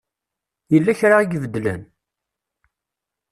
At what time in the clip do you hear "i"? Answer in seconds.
1.21-1.25